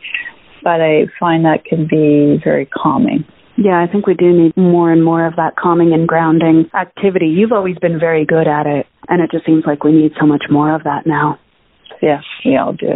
But 0.63 0.79
I 0.79 1.07
find 1.19 1.45
that 1.45 1.65
can 1.65 1.87
be 1.87 2.39
very 2.43 2.65
calming. 2.65 3.25
Yeah, 3.57 3.79
I 3.79 3.91
think 3.91 4.07
we 4.07 4.15
do 4.15 4.31
need 4.33 4.57
more 4.57 4.91
and 4.91 5.03
more 5.03 5.27
of 5.27 5.35
that 5.35 5.55
calming 5.55 5.93
and 5.93 6.07
grounding 6.07 6.69
activity. 6.73 7.27
You've 7.27 7.51
always 7.51 7.77
been 7.77 7.99
very 7.99 8.25
good 8.25 8.47
at 8.47 8.65
it, 8.65 8.87
and 9.07 9.21
it 9.21 9.29
just 9.31 9.45
seems 9.45 9.63
like 9.67 9.83
we 9.83 9.91
need 9.91 10.13
so 10.19 10.25
much 10.25 10.45
more 10.49 10.73
of 10.73 10.83
that 10.85 11.05
now. 11.05 11.39
Yeah, 12.01 12.21
we 12.43 12.57
all 12.57 12.73
do. 12.73 12.93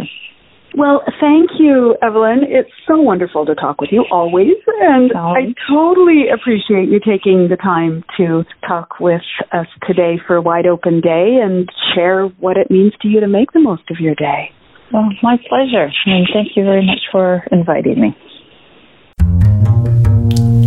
Well, 0.74 1.02
thank 1.20 1.50
you, 1.58 1.96
Evelyn. 2.02 2.40
It's 2.42 2.70
so 2.86 3.00
wonderful 3.00 3.46
to 3.46 3.54
talk 3.54 3.80
with 3.80 3.90
you 3.90 4.04
always. 4.10 4.54
And 4.80 5.12
I 5.14 5.54
totally 5.68 6.26
appreciate 6.32 6.88
you 6.88 7.00
taking 7.00 7.48
the 7.48 7.56
time 7.56 8.04
to 8.16 8.44
talk 8.66 9.00
with 9.00 9.22
us 9.52 9.66
today 9.86 10.20
for 10.26 10.40
Wide 10.40 10.66
Open 10.66 11.00
Day 11.00 11.38
and 11.42 11.68
share 11.94 12.26
what 12.38 12.56
it 12.56 12.70
means 12.70 12.92
to 13.02 13.08
you 13.08 13.20
to 13.20 13.28
make 13.28 13.52
the 13.52 13.60
most 13.60 13.90
of 13.90 13.98
your 13.98 14.14
day. 14.14 14.52
Well, 14.92 15.08
my 15.22 15.36
pleasure. 15.48 15.90
And 16.06 16.28
thank 16.32 16.56
you 16.56 16.64
very 16.64 16.86
much 16.86 17.00
for 17.10 17.42
inviting 17.50 18.00
me. 18.00 18.16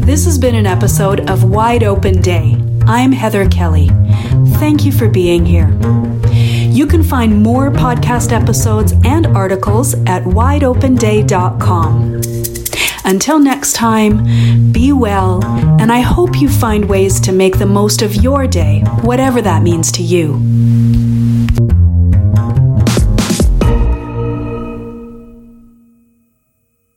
This 0.06 0.26
has 0.26 0.38
been 0.38 0.56
an 0.56 0.66
episode 0.66 1.30
of 1.30 1.44
Wide 1.44 1.84
Open 1.84 2.22
Day. 2.22 2.58
I'm 2.86 3.12
Heather 3.12 3.48
Kelly. 3.48 3.90
Thank 4.60 4.84
you 4.84 4.92
for 4.92 5.08
being 5.08 5.46
here. 5.46 5.70
You 6.72 6.88
can 6.88 7.04
find 7.04 7.44
more 7.44 7.70
podcast 7.70 8.32
episodes 8.32 8.94
and 9.04 9.28
articles 9.28 9.94
at 10.06 10.24
wideopenday.com. 10.24 12.22
Until 13.04 13.40
next 13.40 13.74
time, 13.74 14.72
be 14.72 14.94
well, 14.94 15.44
and 15.82 15.92
I 15.92 16.00
hope 16.00 16.40
you 16.40 16.48
find 16.48 16.86
ways 16.86 17.20
to 17.22 17.34
make 17.34 17.60
the 17.60 17.66
most 17.66 18.02
of 18.02 18.16
your 18.16 18.48
day, 18.48 18.86
whatever 19.02 19.42
that 19.42 19.64
means 19.64 19.92
to 19.94 20.02
you. 20.02 20.40